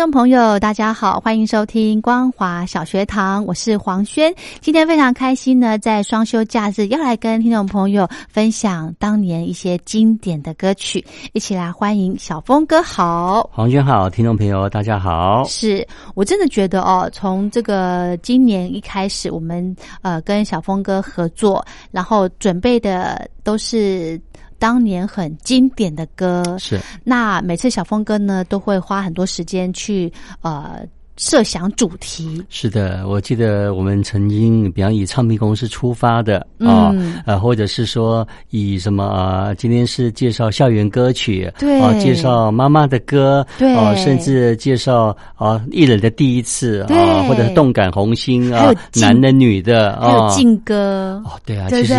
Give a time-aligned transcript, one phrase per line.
[0.00, 4.34] 众朋友，大家好，欢迎收听光华小学堂，我是黄轩。
[4.62, 15.44] 今天非常开心呢，在双休假日要来跟听众朋友分享当年一些经典的歌曲，一起来欢迎小峰哥好，黄轩好，听众朋友大家好。
[15.44, 24.18] 是我真的觉得哦，从这个今年一开始，我们呃跟小峰哥合作，然后准备的都是。
[24.60, 26.44] 当年很经典的歌。
[26.60, 30.12] 是，那每次小峰哥呢都会花很多时间去
[30.42, 30.86] 呃。
[31.16, 32.42] 设想主题。
[32.48, 36.94] 是的，我记得我们曾经，比方以唱片公司出发的啊，
[37.26, 41.78] 呃，或者是说以什么啊，今天是介绍校园歌曲，对。
[41.78, 43.74] 啊，介绍妈妈的歌，对。
[43.76, 46.88] 啊，甚至介绍啊艺人的第一次啊，
[47.28, 51.22] 或者是动感红心啊，男的女的啊，还有劲歌。
[51.26, 51.92] 哦，对啊，其实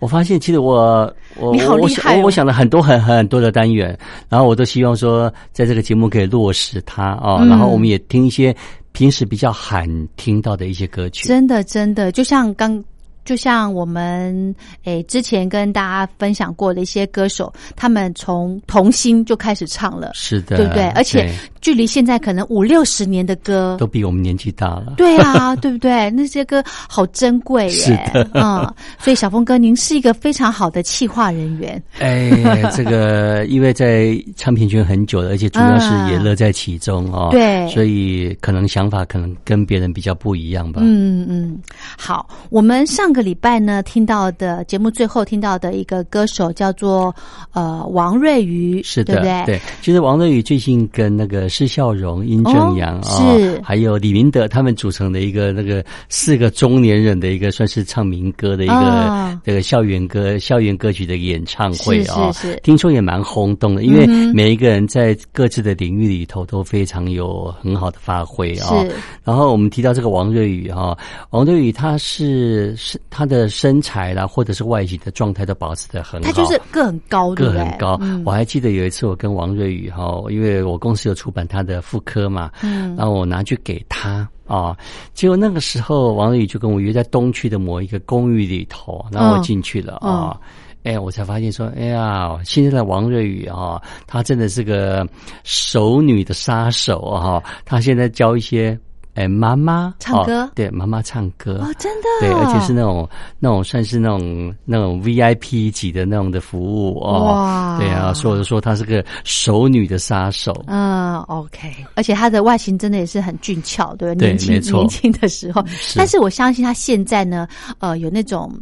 [0.00, 3.96] 我发现，其实我我我想我想了很多很很多的单元，
[4.28, 8.54] 然后我都希望说，在这个节目可以落实它啊，然后我们也听一些。
[8.92, 9.86] 平时比较罕
[10.16, 12.82] 听到的一些歌曲，真的真的，就像刚。
[13.26, 14.54] 就像我们
[14.84, 20.84] 诶之前跟大家分享过的一些歌手，他们从童星就开始唱了，是的，对不对？
[20.90, 21.28] 而且
[21.66, 24.94] 距离现在可能五六十年的歌，都比我们年纪大了。
[24.96, 26.08] 对啊， 对不对？
[26.10, 28.72] 那些歌好珍贵耶，是的，嗯。
[29.00, 31.82] 所以小峰哥，您是一个非常好的企划人员。
[31.98, 32.30] 哎，
[32.72, 40.80] 这个因为在唱片圈很久了，而且主要是也乐在其中哦，对，所以可能想法可能跟别人比较不一样吧。
[40.84, 41.58] 嗯嗯，
[41.98, 43.12] 好，我们上。
[43.16, 47.14] 个礼拜呢，听到的节目最后听到的一个歌手叫做
[47.52, 49.60] 呃王瑞瑜，是的，对对。
[49.80, 62.60] 其实王瑞瑜最近跟那个施笑容、殷正阳啊，是还有李明德他们组成的一个那个四个中年人的一个算是唱民歌的一个这个校园歌、校园歌曲的演唱会啊，是是。
[62.62, 68.68] 听说也蛮轰动的，因为每一个人在各自的领域里头都非常有很好的发挥啊。
[68.82, 68.92] 是。
[69.24, 70.94] 然后我们提到这个王瑞宇哈，
[71.30, 73.00] 王瑞宇他是是。
[73.08, 76.30] 他的身材啦，或者是外形的状态都保持的很好。
[76.30, 77.98] 他就是个很高，个很高。
[78.26, 84.76] 我还记得有一次，我跟王瑞宇哈，因为我公司有出版他的妇科嘛，嗯，然后我拿去给他啊，
[85.14, 90.38] 结果那个时候王瑞宇就跟我约在东区的某一个公寓里头，然后我进去了啊，
[90.84, 95.06] 哎，我才发现说，哎呀，现在的王瑞宇啊，他真的是个
[95.44, 98.78] 熟女的杀手啊，他现在教一些。
[99.16, 103.08] 哎，妈妈唱歌，对，妈妈唱歌哦，真的，对，而且是那种
[103.38, 110.52] 那种算是那种那种 VIP 级的那种的服务哦，对啊，所以说她是个熟女的杀手。
[110.66, 115.64] 嗯，OK，而且她的外形真的也是很俊俏，对，对，年轻年轻的时候。
[115.96, 117.48] 但是我相信她现在呢，
[117.78, 118.52] 呃，有那种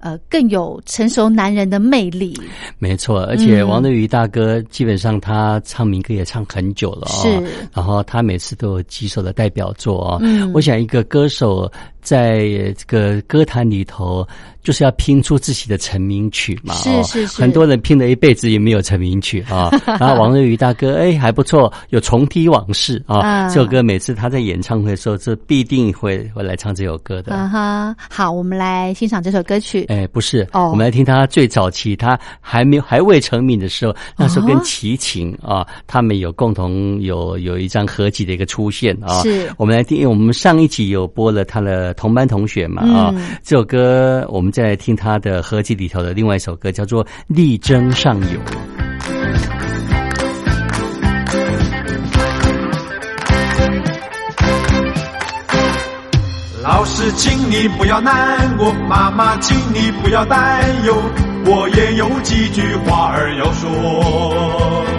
[0.00, 2.38] 呃更有成熟男人的魅力。
[2.78, 7.28] 没错，而且王瑞宇大哥基本上他唱民歌也唱很久了哦，是，
[7.72, 10.18] 然后他每次都有几首的代表作哦。
[10.22, 11.70] 嗯，我想一个歌手
[12.00, 14.26] 在这个歌坛里头。
[14.62, 19.70] 就是要拼出自己的成名曲嘛，是是是，很多人拼了一辈子也没有成名曲啊。
[19.98, 23.48] 然后王瑞宇大哥，哎，还不错，有重提往事啊。
[23.48, 27.34] 这首歌每次他在演唱会的时候，这必定会会来唱这首歌的。
[27.34, 29.86] 啊哈，好，我们来欣赏这首歌曲。
[29.88, 39.22] 哎，不是，哦，我们来听他最早期，他还没还未成名的时候，那时候跟齐秦啊，他们有共同有有一张合集的一个出现啊。
[39.22, 44.50] 是，我们来听，我们上一集有播了他的同班同学嘛啊，这首歌我们。
[44.50, 48.26] 在听他的合集里头的另外一首歌，叫做《力争上游》。
[56.64, 60.94] 老师，请你不要难过，妈妈，请你不要担忧，
[61.46, 64.89] 我也有几句话儿要说。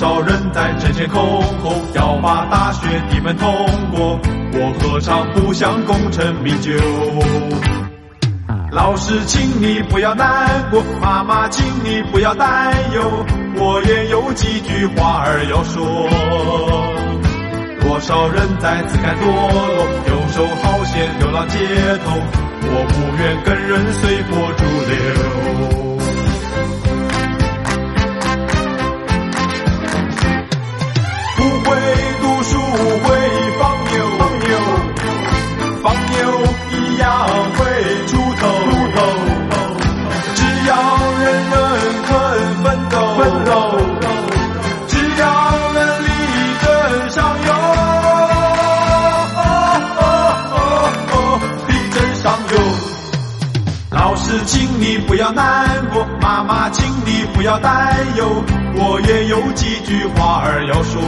[0.00, 3.52] 多少人在争先恐后要把大学的门通
[3.94, 4.18] 过，
[4.54, 6.72] 我何尝不想功成名就？
[8.72, 13.26] 老师，请你不要难过，妈妈，请你不要担忧，
[13.56, 15.84] 我也有几句话儿要说。
[17.82, 21.58] 多少人在自甘堕落，游手好闲，流浪街
[22.06, 22.16] 头，
[22.62, 24.64] 我不愿跟人随波逐
[25.84, 25.89] 流。
[56.50, 58.26] 妈，请你不要担忧，
[58.74, 61.00] 我也有几句话儿要说。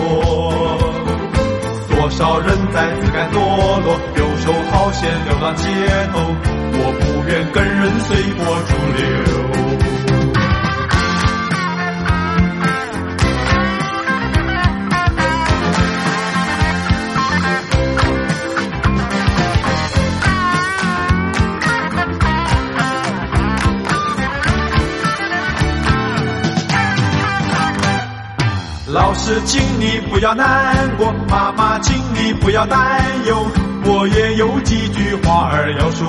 [1.91, 3.41] 多少人在自甘堕
[3.83, 5.67] 落，游手好闲，流浪街
[6.13, 6.21] 头，
[6.75, 9.92] 我不愿跟人随波逐流。
[28.93, 33.47] 老师，请你不要难过，妈妈，请你不要担忧，
[33.87, 36.07] 我也有几句话儿要说。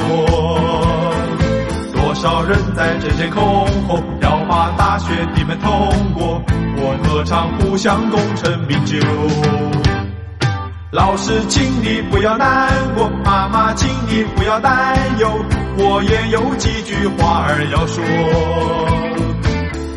[1.94, 5.71] 多少人在争先恐后要把大学的门通
[6.13, 6.44] 过，
[6.75, 8.97] 我何尝不想功成名就？
[10.91, 15.29] 老师，请你不要难过，妈妈，请你不要担忧，
[15.77, 18.03] 我也有几句话儿要说。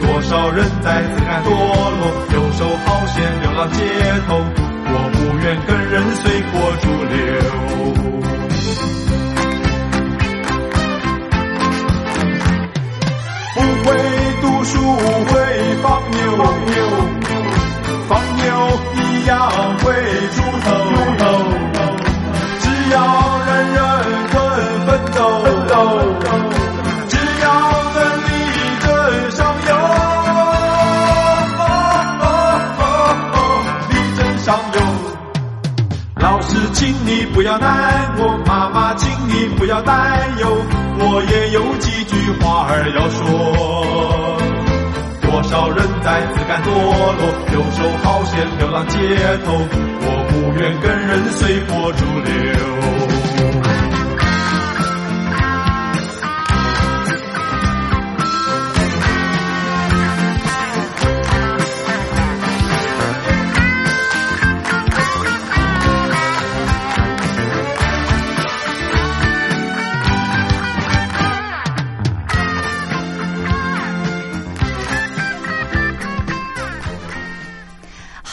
[0.07, 3.83] 多少人在自甘堕落，游手好闲，流浪街
[4.29, 4.31] 头，
[4.89, 7.15] 我不愿跟人随波逐流。
[13.55, 13.87] 不会
[14.41, 14.73] 读书
[15.27, 15.33] 会
[15.83, 16.17] 放牛，
[18.09, 18.45] 放牛
[18.95, 19.31] 一样
[19.81, 19.85] 会
[20.35, 20.67] 出头。
[22.61, 22.95] 只要
[23.47, 23.79] 人人
[24.31, 24.35] 肯
[24.87, 25.19] 奋斗，
[37.47, 39.95] 要难过，妈妈，请你不要担
[40.41, 40.49] 忧，
[40.99, 44.37] 我也有几句话儿要说。
[45.23, 47.23] 多少人在自甘堕落，
[47.55, 48.99] 游手好闲，流浪街
[49.45, 49.53] 头，
[50.03, 53.26] 我不愿跟人随波逐流。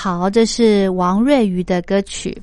[0.03, 2.37] 好，这是王瑞瑜的歌曲。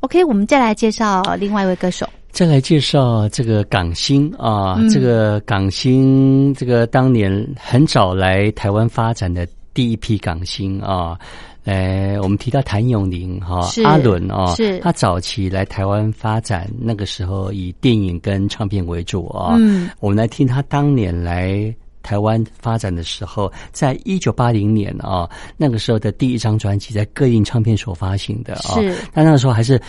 [0.00, 2.04] OK，我们再来介绍另外一位歌手。
[2.32, 11.16] 再来介绍这个港星啊，这个港星，这个当年很早来台湾发展的第一批港星啊。
[11.62, 19.54] 呃，我们提到谭咏麟哈，阿伦啊，是他早期来台湾发展，那个时候以电影跟唱片为主啊。
[19.60, 21.72] 嗯，我们来听他当年来。
[22.04, 28.76] 台湾发展的时候，在一九八零年啊，那个时候的第一张专辑在各印唱片所发行的啊，
[29.12, 29.80] 但那个时候还是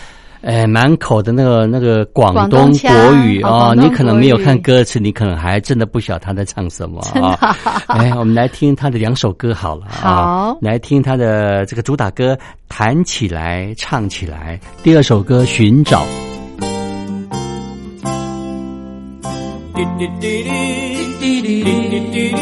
[0.42, 7.56] 哎，满口的那个那个广东国语哦，你可能没有看歌词，你可能还真的不晓得他在唱什么啊。
[7.88, 12.34] 哎，我们来听他的两首歌好了好，来听他的这个主打歌
[12.68, 16.04] 《弹起来唱起来》，第二首歌《寻找》。
[21.20, 22.34] Dee dee dee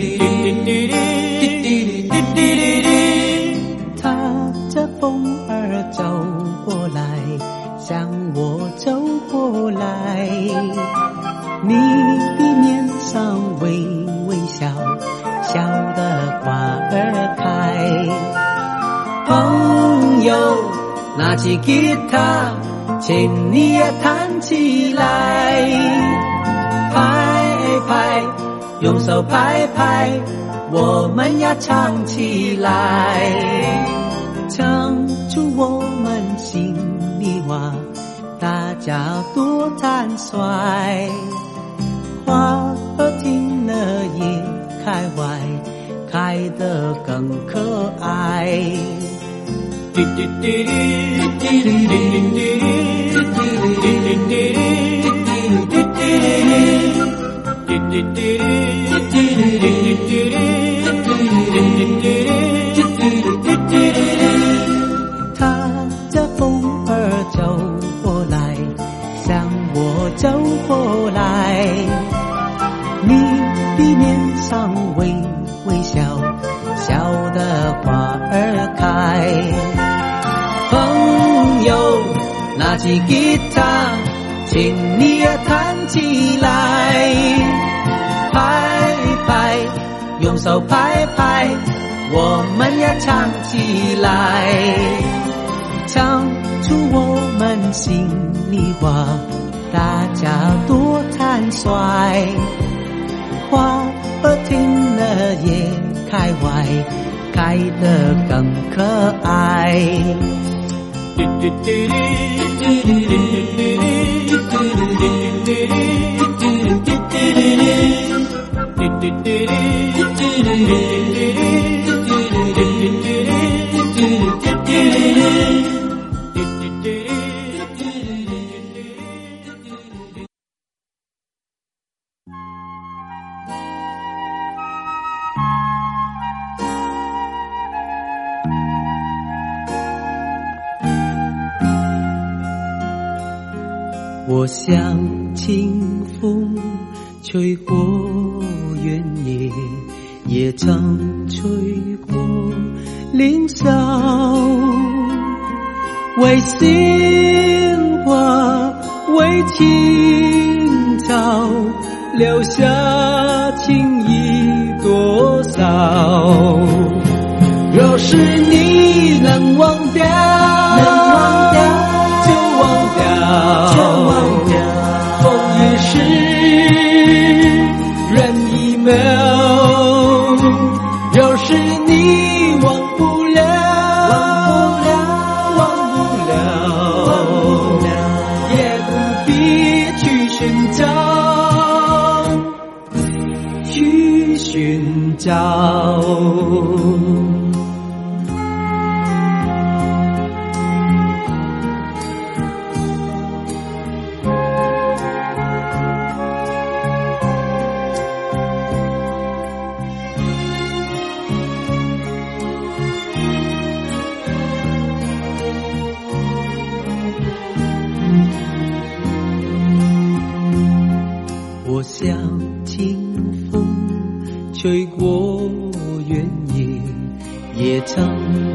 [0.00, 0.09] dee
[21.58, 22.52] 吉他，
[23.00, 25.62] 请你也弹起来，
[26.92, 27.44] 拍
[27.86, 28.22] 拍，
[28.80, 30.10] 用手拍拍。
[30.72, 33.20] 我们要唱起来，
[34.48, 34.96] 唱
[35.28, 36.76] 出我们心
[37.18, 37.72] 里话，
[38.38, 41.08] 大家多坦率，
[42.24, 43.74] 花儿听了
[44.14, 44.22] 也
[44.84, 45.40] 开怀，
[46.10, 48.62] 开得更可爱。
[50.02, 50.64] Thank
[56.96, 57.09] you.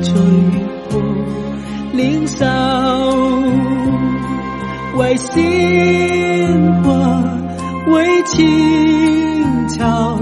[0.05, 0.13] 吹
[0.91, 1.01] 过
[1.93, 2.45] 林梢，
[4.97, 7.24] 为鲜花，
[7.88, 10.19] 为青草，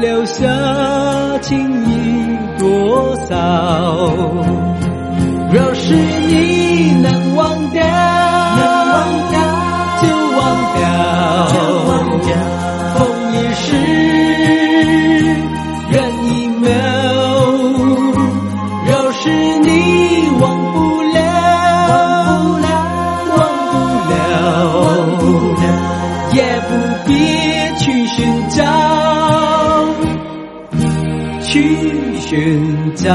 [0.00, 0.46] 留下
[1.40, 3.34] 情意多少？
[5.52, 7.10] 若是你能
[33.06, 33.12] 笑。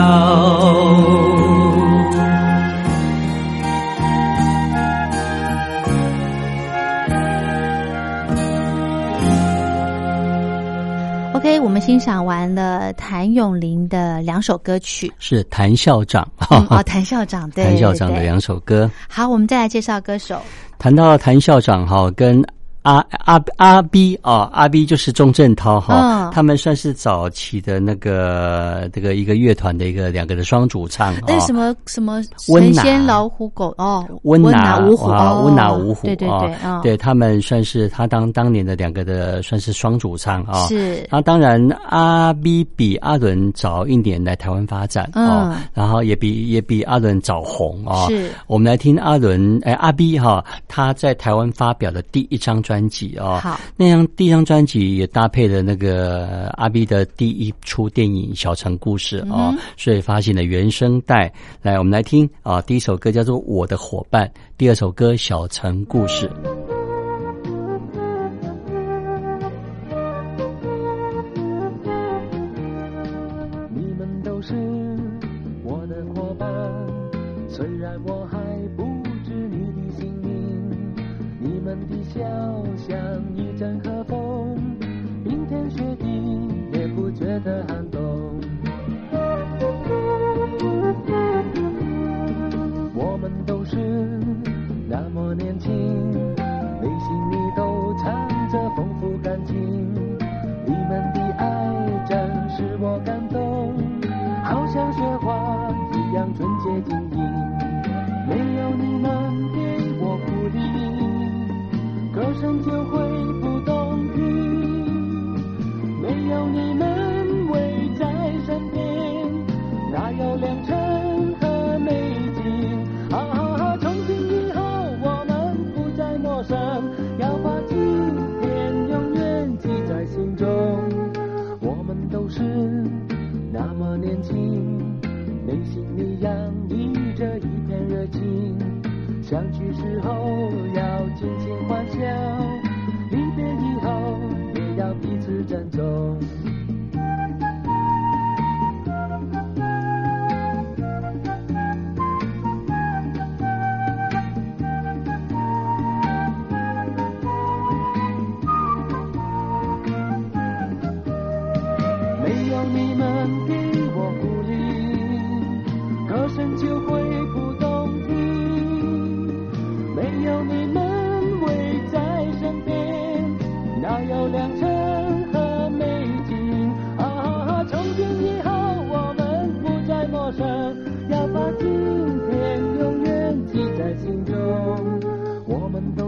[11.33, 18.89] OK，我们欣赏完了谭咏麟的两首歌曲，是谭校长嗯哦，谭校长对 谭校长的两首歌。
[19.09, 20.39] 好，我们再来介绍歌手。
[20.77, 22.41] 谈到谭校长哈，跟
[22.83, 31.21] 阿阿阿 B 啊，阿 B 就是钟镇涛哈，嗯他们算是早期的那个这个一个乐团的一个两个的双主唱啊。
[31.27, 40.67] 那什么什么温拿神仙老虎狗哦，温拿拿五虎啊，哦，温拿五虎对对啊对，啊，对他们算是他当当年的两个的算是双主唱啊。
[40.67, 48.07] 是那当然，阿 B 比阿伦早一年来台湾发展啊、嗯然后也比也比阿伦早红啊。
[48.07, 53.39] 是我们来听阿伦哎阿 B 哈、他在台湾发表的第一张专辑啊。
[53.39, 61.33] 好那张第一张专辑也搭配了那个呃阿 B 的第一出电影《小城故事》嗯啊、所以发行了原声带。
[61.61, 66.29] 来，我们来听啊，第一首歌叫做《我的伙伴》，第二首歌《小城故事》。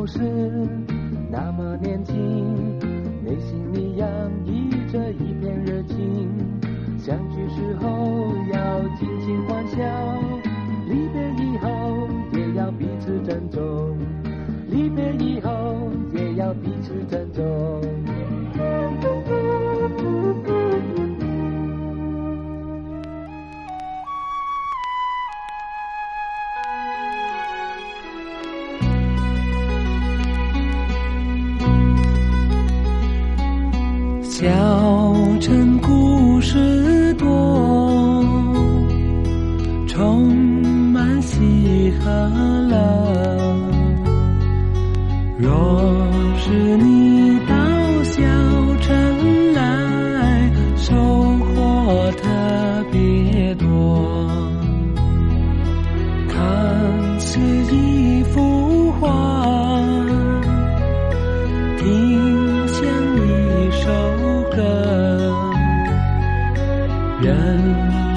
[0.03, 0.19] 不是
[1.31, 2.13] 那么年轻，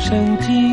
[0.08, 0.65] 生境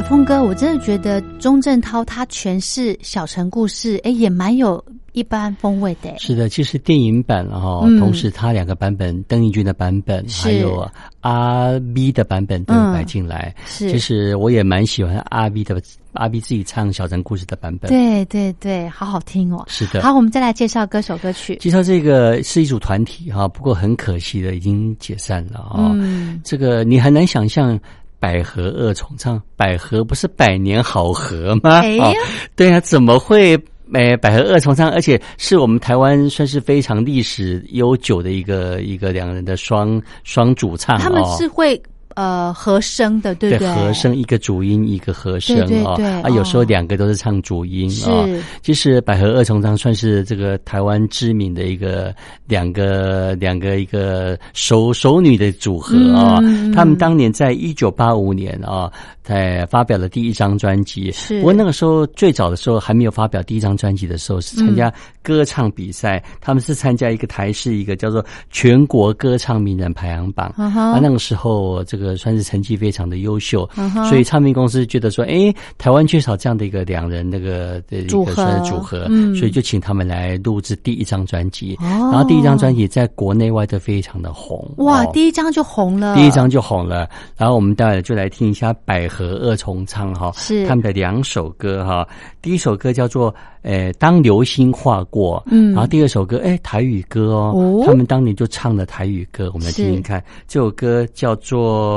[0.00, 4.82] 小峰哥，我真的觉得钟镇涛他诠释小城故事，哎，也蛮有
[5.12, 6.10] 一般风味的。
[6.18, 13.54] 是的，其实电影版哈，嗯同时他两个版本，邓丽君的版本还有阿 V 的版本都有摆进来。
[13.66, 15.78] 是其实我也蛮喜欢阿 V 的
[16.14, 19.62] 阿 V 自己唱小城故事的版本。，对对对，好好听哦。
[19.68, 20.00] 是的。
[20.00, 21.56] 好，我们再来介绍歌手歌曲。
[21.56, 25.92] 介绍这个是一组团体哈，不过很可惜的已经解散了啊。
[25.92, 27.78] 嗯，这个你很难想象。
[28.20, 31.80] 百合二重唱，百合不是百年好合吗？
[31.80, 32.14] 哎呀哦
[32.54, 33.58] 对啊，怎么会？
[33.92, 41.82] 哎，百合二重唱，而且是我们台湾算是非常历史悠久的一个一个两人的双双主唱他们哦是会
[42.14, 43.68] 呃和声的，对不对？
[43.74, 48.26] 和声一个主音一个和声对对哦啊，有时候哦两个都是唱主音是啊。
[48.62, 52.14] 其实百合二重唱算是这个台湾知名的一个
[52.46, 58.90] 两个两个一个熟熟女的组合啊、嗯他们当年在一九八五年啊，
[59.22, 61.10] 在发表了第一张专辑。
[61.12, 64.92] 是不过那个时候最早的时候还没有发表第一张专辑的时候，是参加
[65.22, 70.52] 歌唱比赛，他们是参加一个台式一个叫做全国歌唱名人排行榜。
[70.56, 81.76] 啊，那个时候这个算是成绩非常的优秀，嗯所以唱片公司觉得说，哎，台湾缺少这样的一个两人那个的一组合个算是组合，嗯所以就请他们来录制第一张专辑。
[81.80, 92.06] 哦然后第一张专辑在国内外都非常的红，哇，哦第一张就红了，第一张就红了，然后我们待会就来听一下百合二重唱哈，是他们的两首歌哈。
[92.42, 93.32] 第一首歌叫做
[93.62, 100.22] 呃当流星划过，嗯然后第二首歌哎台语歌哦，哦他们当年就唱了台语歌，我们来听听看。
[100.48, 101.58] 这首歌叫做《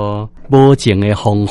[0.52, 1.48] 无情的风雨》。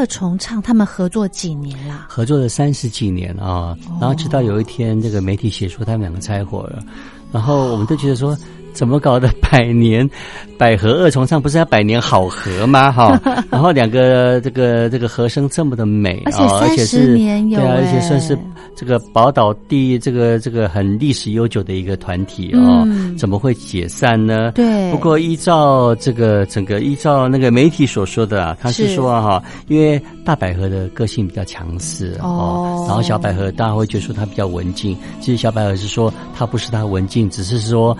[0.00, 2.06] 二重唱他们合作几年啦？
[2.08, 6.82] 合作了三十几年啊，然后直到有一天，这个媒体写出他们两个拆伙了，
[7.30, 8.34] 然后我们都觉得说。
[8.72, 9.28] 怎么搞的？
[9.50, 10.08] 百年
[10.56, 12.92] 百合二重唱不是要百年好合吗？
[12.92, 18.38] 哈， 然后两个这个这个和声这么的美而且啊，而且30是对啊，而且哎算是
[18.76, 24.52] 这个宝岛第这个这个很历史悠久的一个团体哦，嗯怎么会解散呢？
[24.52, 37.96] 对不过依照这个整个依照那个媒体所说的啊，他是是说啊哈，因为大百合的个性比较强势哦哦，然后小百合大家会觉得说她比较文静，其实小百合是说她不是她文静，只是说。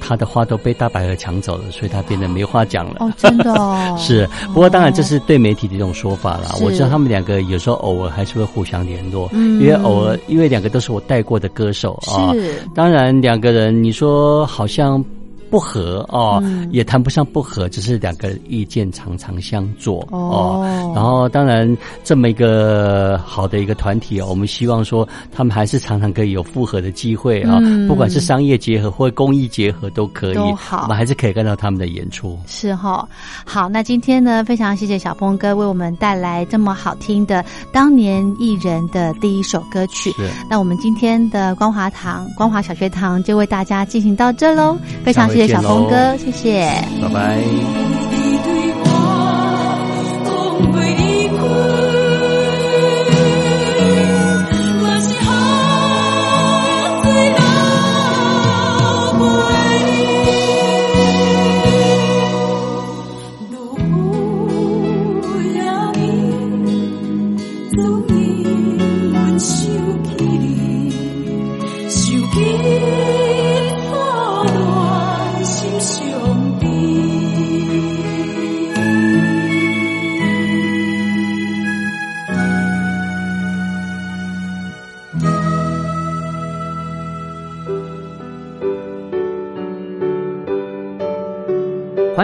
[0.00, 2.96] 它的花都被大白鹅抢走了，所以他变得没话讲了。
[3.00, 6.54] 哦，真的哦， 是，不过当然这是对媒体的一种说法啦。
[6.56, 12.32] 是我知道他们两个有时候偶尔还是会互相联络，嗯因为偶尔因为两个都是我带过的歌手啊。
[12.32, 15.04] 是当然两个人你说好像
[15.50, 16.68] 不合哦，嗯。
[16.70, 20.62] 也谈不上不合，只是两个意见常常相左哦。
[20.94, 27.88] 然后当然这么一个好的一个团体哦，我们希望说他们还是常常可以有复合的机会啊，嗯。
[27.88, 30.82] 不管是商业结合或公益结合都可以，都好。
[30.82, 32.38] 我们还是可以看到他们的演出。
[32.46, 33.08] 是哈、
[33.44, 40.10] 好，那今天呢，非常谢谢小峰哥为我们带来这么好听的当年艺人的第一首歌曲。
[40.12, 40.28] 是。
[40.50, 46.66] 那我们今天的光华堂、光华小学堂就为大家进行到这喽，非常谢谢小峰哥，谢谢。
[47.00, 47.38] 拜拜。